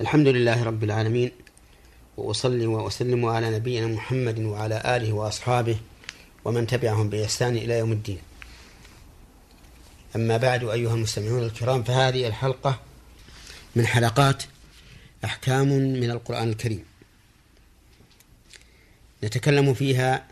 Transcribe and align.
الحمد 0.00 0.28
لله 0.28 0.62
رب 0.62 0.84
العالمين 0.84 1.30
وأصلي 2.16 2.66
وأسلم 2.66 3.26
على 3.26 3.56
نبينا 3.56 3.86
محمد 3.86 4.38
وعلى 4.38 4.96
آله 4.96 5.12
وأصحابه 5.12 5.78
ومن 6.44 6.66
تبعهم 6.66 7.10
بإحسان 7.10 7.56
إلى 7.56 7.78
يوم 7.78 7.92
الدين. 7.92 8.18
أما 10.16 10.36
بعد 10.36 10.64
أيها 10.64 10.94
المستمعون 10.94 11.42
الكرام 11.42 11.82
فهذه 11.82 12.26
الحلقة 12.26 12.80
من 13.76 13.86
حلقات 13.86 14.42
أحكام 15.24 15.68
من 15.68 16.10
القرآن 16.10 16.48
الكريم. 16.48 16.84
نتكلم 19.24 19.74
فيها 19.74 20.28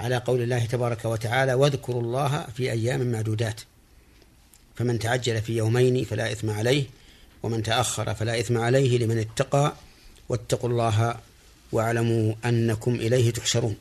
على 0.00 0.16
قول 0.16 0.42
الله 0.42 0.64
تبارك 0.64 1.04
وتعالى 1.04 1.54
واذكروا 1.54 2.02
الله 2.02 2.46
في 2.56 2.72
أيام 2.72 3.12
معدودات 3.12 3.60
فمن 4.76 4.98
تعجل 4.98 5.42
في 5.42 5.56
يومين 5.56 6.04
فلا 6.04 6.32
إثم 6.32 6.50
عليه 6.50 7.03
ومن 7.44 7.62
تأخر 7.62 8.14
فلا 8.14 8.40
إثم 8.40 8.58
عليه 8.58 8.98
لمن 8.98 9.18
اتقى 9.18 9.76
واتقوا 10.28 10.70
الله 10.70 11.20
واعلموا 11.72 12.34
أنكم 12.44 12.94
إليه 12.94 13.30
تحشرون. 13.30 13.76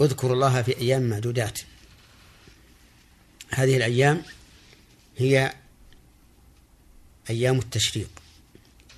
اذكروا 0.00 0.34
الله 0.34 0.62
في 0.62 0.78
أيام 0.78 1.02
معدودات. 1.02 1.58
هذه 3.50 3.76
الأيام 3.76 4.22
هي 5.18 5.54
أيام 7.30 7.58
التشريق 7.58 8.10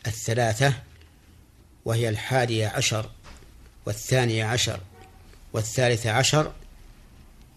الثلاثة 0.06 0.74
وهي 1.84 2.09
الحادية 2.09 2.69
عشر 2.69 3.11
والثانية 3.86 4.45
عشر 4.45 4.80
والثالثة 5.52 6.11
عشر 6.11 6.52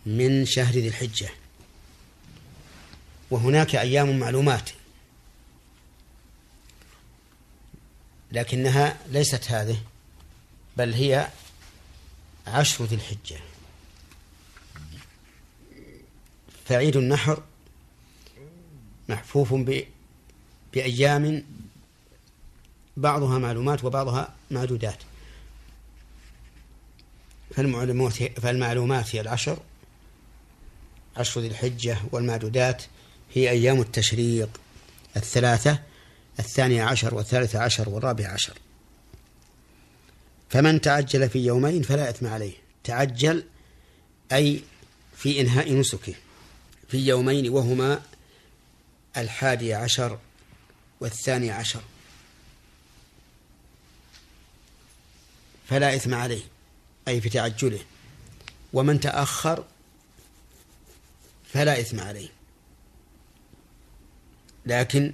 من 0.06 0.46
شهر 0.46 0.74
ذي 0.74 0.88
الحجة. 0.88 1.30
وهناك 3.32 3.76
أيام 3.76 4.20
معلومات. 4.20 4.70
لكنها 8.32 8.98
ليست 9.08 9.52
هذه 9.52 9.82
بل 10.78 10.94
هي 10.94 11.28
عشر 12.48 12.86
ذي 12.86 12.96
الحجة. 12.96 13.40
فعيد 16.66 16.96
النحر 16.98 17.44
محفوف 19.10 19.54
بأيام 20.74 21.44
بعضها 22.98 23.38
معلومات 23.40 23.84
وبعضها 23.84 24.36
معدودات. 24.52 25.04
فالمعلومات 28.42 29.16
هي 29.16 29.22
العشر 29.22 29.60
عشر 31.18 31.42
ذي 31.42 31.48
الحجة 31.48 31.98
والمعدودات. 32.12 32.84
هي 33.36 33.50
أيام 33.50 33.82
التشريق 33.82 34.50
الثلاثة 35.18 35.80
الثانية 36.40 36.84
عشر 36.84 37.16
والثالثة 37.16 37.60
عشر 37.60 37.90
والرابع 37.90 38.28
عشر. 38.28 38.54
فمن 40.50 40.82
تعجل 40.82 41.30
في 41.30 41.40
يومين 41.40 41.82
فلا 41.82 42.10
إثم 42.10 42.28
عليه. 42.28 42.54
تعجل 42.84 43.44
أي 44.32 44.62
في 45.18 45.42
إنهاء 45.42 45.74
نسكه. 45.74 46.14
في 46.88 46.98
يومين 46.98 47.50
وهما 47.50 48.02
الحادي 49.18 49.74
عشر 49.74 50.20
والثاني 51.00 51.52
عشر. 51.52 51.82
فلا 55.70 55.96
إثم 55.96 56.14
عليه 56.14 56.44
أي 57.08 57.22
في 57.22 57.30
تعجله. 57.30 57.80
ومن 58.74 59.00
تأخر 59.00 59.66
فلا 61.54 61.80
إثم 61.80 62.00
عليه. 62.00 62.35
لكن 64.66 65.14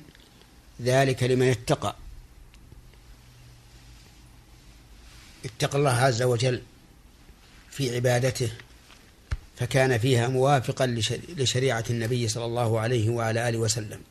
ذلك 0.81 1.23
لمن 1.23 1.49
اتقى. 1.49 1.95
اتقى 5.45 5.77
الله 5.77 5.91
عز 5.91 6.21
وجل 6.21 6.61
في 7.71 7.95
عبادته 7.95 8.51
فكان 9.57 9.97
فيها 9.97 10.27
موافقا 10.27 10.85
لشريعة 11.29 11.83
النبي 11.89 12.27
صلى 12.27 12.45
الله 12.45 12.79
عليه 12.79 13.09
وعلى 13.09 13.49
آله 13.49 13.57
وسلم. 13.57 14.01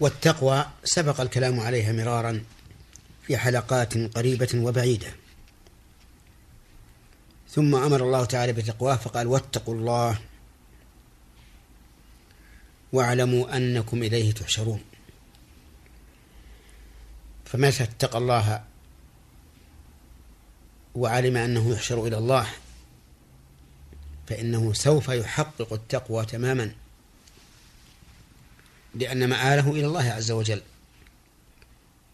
والتقوى 0.00 0.66
سبق 0.84 1.20
الكلام 1.20 1.60
عليها 1.60 1.92
مرارا 1.92 2.44
في 3.26 3.36
حلقات 3.36 3.98
قريبة 3.98 4.48
وبعيدة. 4.54 5.25
ثم 7.50 7.74
أمر 7.74 8.02
الله 8.02 8.24
تعالى 8.24 8.52
بتقواه 8.52 8.96
فقال 8.96 9.26
واتقوا 9.26 9.74
الله 9.74 10.18
واعلموا 12.92 13.56
أنكم 13.56 14.02
إليه 14.02 14.32
تحشرون. 14.32 14.80
فمتى 17.44 17.82
اتقى 17.82 18.18
الله 18.18 18.64
وعلم 20.94 21.36
أنه 21.36 21.72
يحشر 21.72 22.06
إلى 22.06 22.18
الله 22.18 22.46
فإنه 24.26 24.72
سوف 24.72 25.08
يحقق 25.08 25.72
التقوى 25.72 26.26
تماما 26.26 26.72
لأن 28.94 29.28
مآله 29.28 29.70
إلى 29.70 29.86
الله 29.86 30.10
عز 30.10 30.30
وجل. 30.30 30.62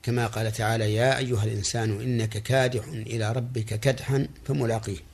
كما 0.02 0.26
قال 0.26 0.52
تعالى 0.52 0.94
يا 0.94 1.18
أيها 1.18 1.44
الإنسان 1.44 2.00
إنك 2.00 2.42
كادح 2.42 2.84
إلى 2.88 3.32
ربك 3.32 3.80
كدحا 3.80 4.28
فملاقيه. 4.46 5.11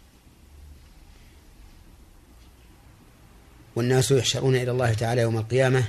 والناس 3.78 4.10
يحشرون 4.10 4.56
إلى 4.56 4.70
الله 4.70 4.94
تعالى 4.94 5.20
يوم 5.20 5.38
القيامة 5.38 5.84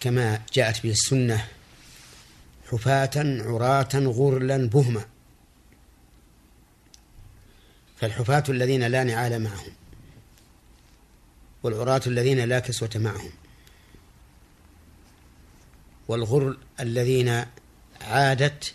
كما 0.00 0.42
جاءت 0.52 0.82
به 0.82 0.90
السنة 0.90 1.48
حفاة 2.70 3.10
عراة 3.16 3.88
غرلا 3.94 4.68
بهما. 4.68 5.04
فالحفاة 7.96 8.44
الذين 8.48 8.82
لا 8.82 9.04
نعال 9.04 9.42
معهم 9.42 9.72
والعراة 11.62 12.00
الذين 12.06 12.40
لا 12.40 12.60
كسوة 12.60 12.90
معهم 12.94 13.30
والغر 16.08 16.56
الذين 16.80 17.44
عادت 18.00 18.74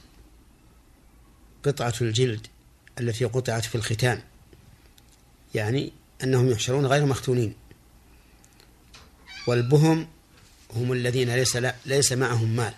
قطعة 1.64 1.94
الجلد 2.02 2.48
التي 3.00 3.26
قطعت 3.26 3.66
في 3.66 3.76
الختان 3.76 4.22
يعني 5.56 5.92
أنهم 6.24 6.50
يحشرون 6.50 6.86
غير 6.86 7.06
مختونين. 7.06 7.54
والبهم 9.48 10.08
هم 10.76 10.92
الذين 10.94 11.36
ليس 11.36 11.56
لا 11.56 11.76
ليس 11.86 12.12
معهم 12.12 12.56
مال. 12.56 12.74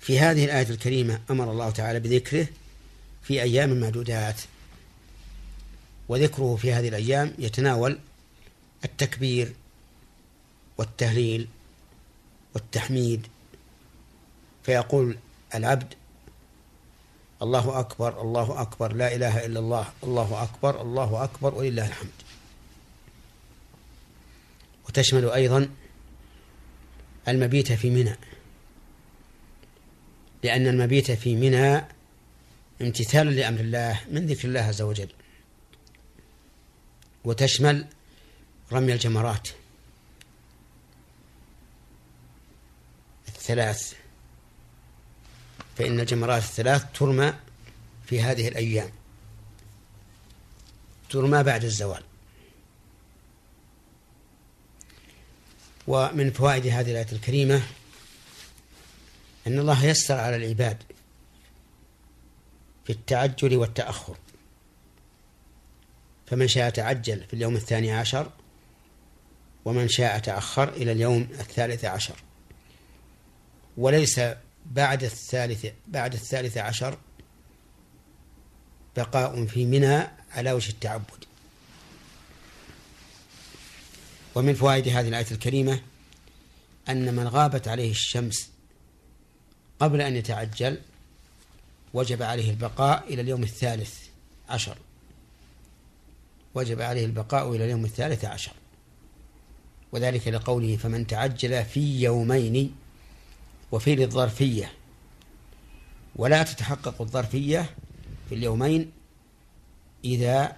في 0.00 0.18
هذه 0.18 0.44
الآية 0.44 0.70
الكريمة 0.70 1.20
أمر 1.30 1.50
الله 1.50 1.70
تعالى 1.70 2.00
بذكره 2.00 2.46
في 3.22 3.42
أيام 3.42 3.80
معدودات. 3.80 4.40
وذكره 6.08 6.56
في 6.56 6.72
هذه 6.72 6.88
الأيام 6.88 7.34
يتناول 7.38 7.98
التكبير 8.84 9.52
والتهليل 10.78 11.48
والتحميد. 12.54 13.26
فيقول 14.62 15.18
العبد 15.54 15.94
الله 17.42 17.80
أكبر 17.80 18.20
الله 18.20 18.62
أكبر 18.62 18.92
لا 18.92 19.14
إله 19.14 19.46
إلا 19.46 19.60
الله 19.60 19.92
الله 20.04 20.42
أكبر 20.42 20.82
الله 20.82 21.24
أكبر 21.24 21.54
ولله 21.54 21.86
الحمد. 21.86 22.10
وتشمل 24.88 25.30
أيضا 25.30 25.70
المبيت 27.28 27.72
في 27.72 27.90
منى. 27.90 28.16
لأن 30.42 30.66
المبيت 30.66 31.10
في 31.10 31.36
منى 31.36 31.84
امتثال 32.80 33.26
لأمر 33.26 33.60
الله 33.60 34.00
من 34.10 34.26
ذكر 34.26 34.48
الله 34.48 34.60
عز 34.60 34.82
وجل. 34.82 35.10
وتشمل 37.24 37.86
رمي 38.72 38.92
الجمرات. 38.92 39.48
الثلاث. 43.28 43.94
فإن 45.78 46.00
الجمرات 46.00 46.42
الثلاث 46.42 46.84
ترمى 46.94 47.34
في 48.06 48.22
هذه 48.22 48.48
الأيام. 48.48 48.90
ترمى 51.10 51.42
بعد 51.42 51.64
الزوال. 51.64 52.02
ومن 55.86 56.30
فوائد 56.30 56.66
هذه 56.66 56.90
الآية 56.90 57.12
الكريمة 57.12 57.62
أن 59.46 59.58
الله 59.58 59.84
يسر 59.84 60.14
على 60.14 60.36
العباد 60.36 60.82
في 62.84 62.92
التعجل 62.92 63.56
والتأخر. 63.56 64.16
فمن 66.26 66.48
شاء 66.48 66.70
تعجل 66.70 67.24
في 67.24 67.34
اليوم 67.34 67.56
الثاني 67.56 67.92
عشر 67.92 68.30
ومن 69.64 69.88
شاء 69.88 70.18
تأخر 70.18 70.68
إلى 70.68 70.92
اليوم 70.92 71.28
الثالث 71.40 71.84
عشر. 71.84 72.16
وليس 73.76 74.20
بعد 74.70 75.04
الثالث 75.04 75.66
بعد 75.86 76.14
الثالث 76.14 76.58
عشر 76.58 76.98
بقاء 78.96 79.46
في 79.46 79.66
منى 79.66 80.08
على 80.30 80.52
وجه 80.52 80.70
التعبد. 80.70 81.24
ومن 84.34 84.54
فوائد 84.54 84.88
هذه 84.88 85.08
الآية 85.08 85.26
الكريمة 85.30 85.80
أن 86.88 87.14
من 87.14 87.28
غابت 87.28 87.68
عليه 87.68 87.90
الشمس 87.90 88.50
قبل 89.80 90.00
أن 90.00 90.16
يتعجل 90.16 90.80
وجب 91.94 92.22
عليه 92.22 92.50
البقاء 92.50 93.14
إلى 93.14 93.22
اليوم 93.22 93.42
الثالث 93.42 93.94
عشر. 94.48 94.78
وجب 96.54 96.80
عليه 96.80 97.04
البقاء 97.04 97.54
إلى 97.54 97.64
اليوم 97.64 97.84
الثالث 97.84 98.24
عشر. 98.24 98.52
وذلك 99.92 100.28
لقوله 100.28 100.76
فمن 100.76 101.06
تعجل 101.06 101.64
في 101.64 102.02
يومين 102.02 102.74
وفي 103.72 103.94
للظرفية. 103.96 104.72
ولا 106.16 106.42
تتحقق 106.42 107.02
الظرفية 107.02 107.74
في 108.28 108.34
اليومين 108.34 108.92
إذا 110.04 110.56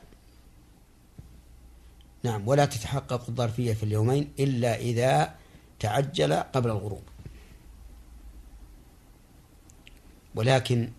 نعم 2.22 2.48
ولا 2.48 2.64
تتحقق 2.64 3.28
الظرفية 3.28 3.74
في 3.74 3.82
اليومين 3.82 4.32
إلا 4.38 4.76
إذا 4.76 5.34
تعجل 5.80 6.34
قبل 6.34 6.70
الغروب. 6.70 7.02
ولكن 10.34 10.90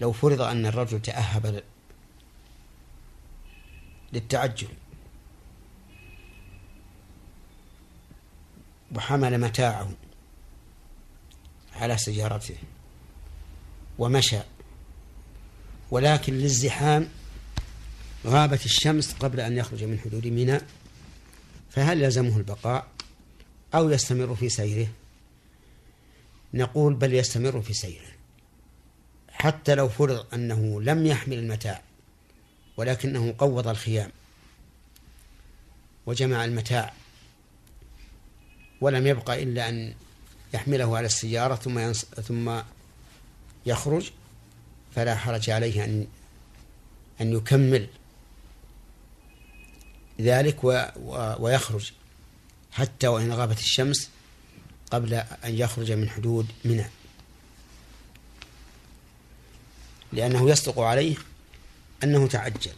لو 0.00 0.12
فرض 0.12 0.40
أن 0.40 0.66
الرجل 0.66 1.02
تأهب 1.02 1.62
للتعجل 4.12 4.68
وحمل 8.94 9.38
متاعه 9.40 9.90
على 11.76 11.98
سيارته 11.98 12.56
ومشى. 13.98 14.40
ولكن 15.90 16.32
للزحام 16.32 17.08
غابت 18.26 18.64
الشمس 18.64 19.12
قبل 19.12 19.40
أن 19.40 19.56
يخرج 19.56 19.84
من 19.84 19.98
حدود 19.98 20.26
منى 20.26 20.60
فهل 21.70 22.02
يلزمه 22.02 22.36
البقاء 22.36 22.86
أو 23.74 23.90
يستمر 23.90 24.34
في 24.34 24.48
سيره؟ 24.48 24.88
نقول 26.54 26.94
بل 26.94 27.14
يستمر 27.14 27.62
في 27.62 27.72
سيره. 27.72 28.10
حتى 29.28 29.74
لو 29.74 29.88
فرض 29.88 30.26
أنه 30.34 30.82
لم 30.82 31.06
يحمل 31.06 31.38
المتاع 31.38 31.82
ولكنه 32.76 33.34
قوض 33.38 33.68
الخيام 33.68 34.10
وجمع 36.06 36.44
المتاع 36.44 36.92
ولم 38.80 39.06
يبقى 39.06 39.42
إلا 39.42 39.68
أن 39.68 39.94
يحمله 40.54 40.96
على 40.96 41.06
السيارة 41.06 41.54
ثم 41.54 41.78
ينص... 41.78 42.04
ثم 42.04 42.60
يخرج 43.66 44.10
فلا 44.94 45.16
حرج 45.16 45.50
عليه 45.50 45.84
أن 45.84 46.06
أن 47.20 47.32
يكمل 47.32 47.88
ذلك 50.20 50.64
و... 50.64 50.84
و... 50.96 51.34
ويخرج. 51.38 51.92
حتى 52.72 53.08
وإن 53.08 53.32
غابت 53.32 53.58
الشمس 53.58 54.10
قبل 54.90 55.14
أن 55.14 55.54
يخرج 55.54 55.92
من 55.92 56.10
حدود 56.10 56.46
منى. 56.64 56.86
لأنه 60.12 60.50
يصدق 60.50 60.80
عليه 60.80 61.16
أنه 62.04 62.26
تعجل. 62.26 62.72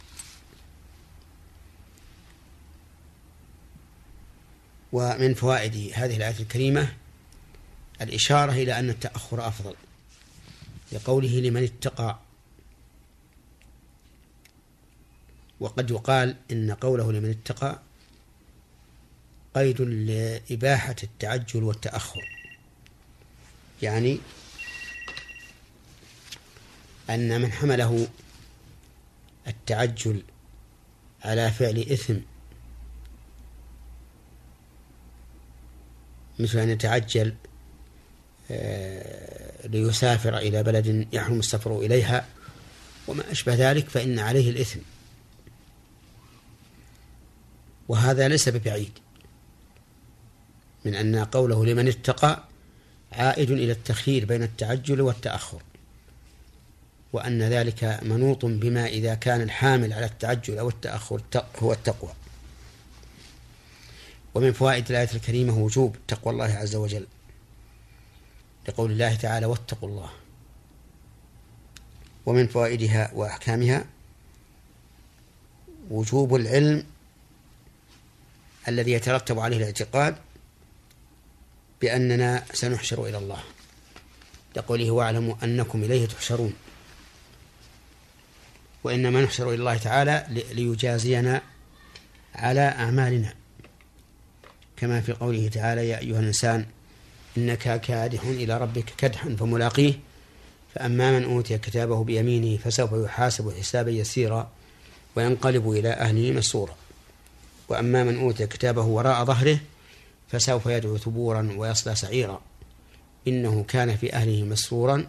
ومن 4.93 5.33
فوائد 5.33 5.91
هذه 5.93 6.17
الآية 6.17 6.39
الكريمة 6.39 6.93
الإشارة 8.01 8.51
إلى 8.51 8.79
أن 8.79 8.89
التأخر 8.89 9.47
أفضل 9.47 9.75
لقوله 10.91 11.39
لمن 11.39 11.63
اتقى. 11.63 12.19
وقد 15.59 15.91
يقال 15.91 16.35
إن 16.51 16.71
قوله 16.71 17.11
لمن 17.11 17.29
اتقى 17.29 17.79
قيد 19.55 19.81
لإباحة 19.81 20.95
التعجل 21.03 21.63
والتأخر 21.63 22.29
يعني 23.81 24.19
أن 27.09 27.41
من 27.41 27.51
حمله 27.51 28.07
التعجل 29.47 30.23
على 31.23 31.51
فعل 31.51 31.79
إثم 31.79 32.15
مثل 36.43 36.59
أن 36.59 36.69
يتعجل 36.69 37.33
آه، 38.51 39.67
ليسافر 39.67 40.37
إلى 40.37 40.63
بلد 40.63 41.07
يحرم 41.13 41.39
السفر 41.39 41.79
إليها 41.79 42.25
وما 43.07 43.31
أشبه 43.31 43.55
ذلك 43.55 43.89
فإن 43.89 44.19
عليه 44.19 44.49
الإثم. 44.49 44.79
وهذا 47.87 48.27
ليس 48.27 48.49
ببعيد 48.49 48.91
من 50.85 50.95
أن 50.95 51.15
قوله 51.15 51.65
لمن 51.65 51.87
اتقى 51.87 52.43
عائد 53.11 53.51
إلى 53.51 53.71
التخيير 53.71 54.25
بين 54.25 54.43
التعجل 54.43 55.01
والتأخر 55.01 55.61
وأن 57.13 57.43
ذلك 57.43 57.99
منوط 58.03 58.45
بما 58.45 58.85
إذا 58.85 59.15
كان 59.15 59.41
الحامل 59.41 59.93
على 59.93 60.05
التعجل 60.05 60.57
أو 60.57 60.69
التأخر 60.69 61.21
هو 61.59 61.73
التقوى. 61.73 62.09
ومن 64.35 64.53
فوائد 64.53 64.89
الآية 64.89 65.09
الكريمة 65.13 65.57
وجوب 65.57 65.95
تقوى 66.07 66.33
الله 66.33 66.53
عز 66.53 66.75
وجل. 66.75 67.07
لقول 68.67 68.91
الله 68.91 69.15
تعالى 69.15 69.45
واتقوا 69.45 69.89
الله. 69.89 70.09
ومن 72.25 72.47
فوائدها 72.47 73.11
وأحكامها 73.13 73.85
وجوب 75.89 76.35
العلم 76.35 76.85
الذي 78.67 78.91
يترتب 78.91 79.39
عليه 79.39 79.57
الاعتقاد 79.57 80.15
بأننا 81.81 82.43
سنحشر 82.53 83.05
إلى 83.05 83.17
الله. 83.17 83.43
لقوله 84.55 84.91
واعلموا 84.91 85.35
أنكم 85.43 85.83
إليه 85.83 86.05
تحشرون. 86.05 86.53
وإنما 88.83 89.21
نحشر 89.21 89.49
إلى 89.49 89.55
الله 89.55 89.77
تعالى 89.77 90.25
ليجازينا 90.29 91.41
على 92.35 92.61
أعمالنا. 92.61 93.42
كما 94.83 95.01
في 95.01 95.13
قوله 95.13 95.47
تعالى 95.47 95.89
يا 95.89 95.99
أيها 95.99 96.19
الإنسان 96.19 96.65
إنك 97.37 97.81
كادح 97.81 98.23
إلى 98.23 98.57
ربك 98.57 98.85
كدحا 98.97 99.35
فملاقيه 99.39 99.93
فأما 100.75 101.19
من 101.19 101.23
أوتي 101.23 101.57
كتابه 101.57 102.03
بيمينه 102.03 102.57
فسوف 102.57 102.91
يحاسب 102.93 103.53
حسابا 103.59 103.91
يسيرا 103.91 104.51
وينقلب 105.15 105.71
إلى 105.71 105.89
أهله 105.89 106.31
مسرورا. 106.31 106.75
وأما 107.69 108.03
من 108.03 108.19
أوتي 108.19 108.47
كتابه 108.47 108.81
وراء 108.81 109.25
ظهره 109.25 109.59
فسوف 110.27 110.65
يدعو 110.65 110.97
ثبورا 110.97 111.55
ويصلى 111.57 111.95
سعيرا. 111.95 112.41
إنه 113.27 113.65
كان 113.67 113.95
في 113.97 114.13
أهله 114.13 114.43
مسرورا 114.43 115.07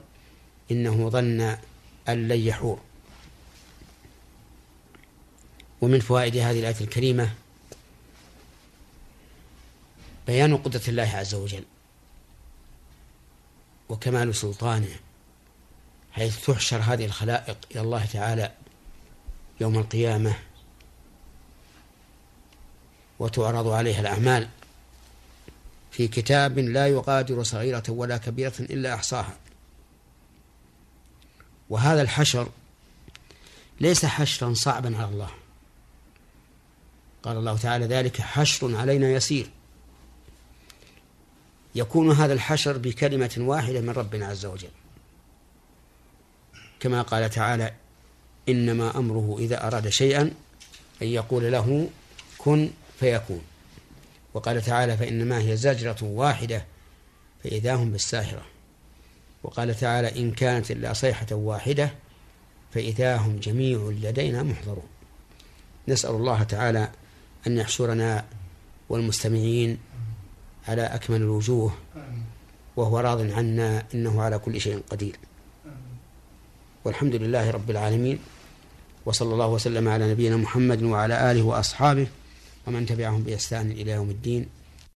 إنه 0.71 1.09
ظن 1.11 1.41
أن 2.09 2.29
لن 2.29 2.41
يحور. 2.41 2.79
ومن 5.81 6.01
فوائد 6.01 6.37
هذه 6.37 6.61
الآية 6.61 6.81
الكريمة 6.81 7.31
بيان 10.27 10.57
قدرة 10.57 10.83
الله 10.89 11.11
عز 11.17 11.35
وجل 11.35 11.65
وكمال 13.89 14.35
سلطانه 14.35 14.97
حيث 16.13 16.47
تحشر 16.47 16.77
هذه 16.77 17.05
الخلائق 17.05 17.57
إلى 17.71 17.81
الله 17.81 18.05
تعالى 18.05 18.53
يوم 19.61 19.79
القيامة 19.79 20.35
وتعرض 23.19 23.69
عليها 23.69 24.01
الأعمال 24.01 24.49
في 25.91 26.09
كتاب 26.09 26.59
لا 26.59 26.89
يغادر 26.89 27.43
صغيرة 27.43 27.83
ولا 27.89 28.17
كبيرة 28.17 28.53
إلا 28.61 28.95
أحصاها. 28.95 29.37
وهذا 31.71 32.03
الحشر 32.03 32.49
ليس 33.81 34.05
حشرا 34.05 34.55
صعبا 34.55 34.97
على 34.97 35.09
الله. 35.09 35.31
قال 37.23 37.37
الله 37.37 37.57
تعالى 37.57 37.87
ذلك 37.87 38.21
حشر 38.21 38.77
علينا 38.77 39.11
يسير. 39.11 39.51
يكون 41.75 42.11
هذا 42.11 42.33
الحشر 42.33 42.79
بكلمة 42.79 43.35
واحدة 43.39 43.81
من 43.81 43.91
ربنا 43.91 44.27
عز 44.27 44.47
وجل. 44.47 44.69
كما 46.81 47.03
قال 47.03 47.31
تعالى 47.31 47.73
إنما 48.49 48.99
أمره 48.99 49.37
إذا 49.39 49.67
أراد 49.67 49.89
شيئا 49.89 50.23
أن 51.03 51.07
يقول 51.07 51.53
له 51.53 51.89
كن 52.39 52.71
فيكون. 53.01 53.43
وقال 54.35 54.63
تعالى 54.63 54.97
فإنما 54.97 55.39
هي 55.39 55.57
زجرة 55.57 55.97
واحدة 56.03 56.65
فإذا 57.45 57.75
هم 57.75 57.93
بالساهرة. 57.93 58.43
وقال 59.43 59.75
تعالى 59.75 60.21
إن 60.21 60.31
كانت 60.31 60.71
إلا 60.71 60.93
صيحة 60.93 61.27
واحدة 61.33 61.91
فإذا 62.75 63.17
هم 63.17 63.37
جميع 63.37 63.79
لدينا 63.79 64.43
محضرون. 64.43 64.89
نسأل 65.89 66.11
الله 66.11 66.43
تعالى 66.43 66.91
أن 67.47 67.59
يحشرنا 67.59 68.25
والمستمعين 68.89 69.79
على 70.69 70.83
أكمل 70.83 71.17
الوجوه 71.17 71.73
وهو 72.77 72.99
راض 72.99 73.21
عنا 73.31 73.85
إنه 73.95 74.23
على 74.23 74.39
كل 74.39 74.61
شيء 74.61 74.83
قدير. 74.91 75.17
والحمد 76.85 77.15
لله 77.15 77.51
رب 77.51 77.71
العالمين 77.71 78.19
وصلى 79.07 79.33
الله 79.33 79.49
وسلم 79.49 79.89
على 79.89 80.11
نبينا 80.13 80.37
محمد 80.37 80.83
وعلى 80.83 81.31
آله 81.31 81.43
وأصحابه 81.43 82.07
ومن 82.67 82.87
تبعهم 82.87 83.23
بإحسان 83.23 83.71
إلى 83.71 83.91
يوم 83.91 84.11
الدين. 84.11 84.47